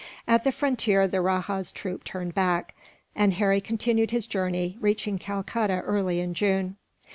[0.27, 2.73] At the frontier the rajah's troop turned back,
[3.15, 6.77] and Harry continued his journey, reaching Calcutta early in June.